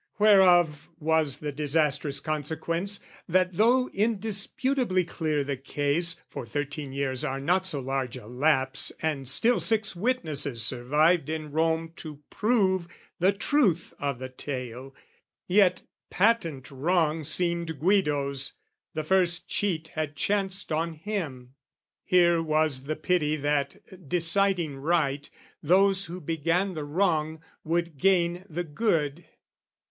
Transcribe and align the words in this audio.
Whereof 0.17 0.89
was 0.99 1.37
the 1.37 1.51
disastrous 1.51 2.19
consequence, 2.19 3.01
That 3.29 3.53
though 3.53 3.87
indisputably 3.89 5.03
clear 5.03 5.43
the 5.43 5.57
case 5.57 6.19
(For 6.27 6.43
thirteen 6.43 6.91
years 6.91 7.23
are 7.23 7.39
not 7.39 7.67
so 7.67 7.81
large 7.81 8.17
a 8.17 8.25
lapse, 8.25 8.91
And 9.03 9.29
still 9.29 9.59
six 9.59 9.95
witnesses 9.95 10.63
survived 10.65 11.29
in 11.29 11.51
Rome 11.51 11.93
To 11.97 12.19
prove 12.31 12.87
the 13.19 13.31
truth 13.31 13.93
o' 13.99 14.11
the 14.13 14.29
tale) 14.29 14.95
yet, 15.45 15.83
patent 16.09 16.71
wrong 16.71 17.23
Seemed 17.23 17.79
Guido's; 17.79 18.53
the 18.95 19.03
first 19.03 19.49
cheat 19.49 19.89
had 19.89 20.15
chanced 20.15 20.71
on 20.71 20.93
him: 20.95 21.53
Here 22.03 22.41
was 22.41 22.85
the 22.85 22.95
pity 22.95 23.35
that, 23.35 24.07
deciding 24.09 24.77
right, 24.77 25.29
Those 25.61 26.05
who 26.05 26.19
began 26.19 26.73
the 26.73 26.85
wrong 26.85 27.41
would 27.63 27.99
gain 27.99 28.45
the 28.49 28.63
good. 28.63 29.25